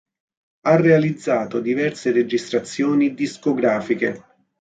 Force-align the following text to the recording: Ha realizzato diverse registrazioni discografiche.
Ha 0.61 0.77
realizzato 0.77 1.59
diverse 1.59 2.11
registrazioni 2.11 3.13
discografiche. 3.13 4.23